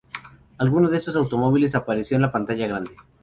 [0.57, 2.89] Alguno de estos automóviles apareció en la pantalla grande.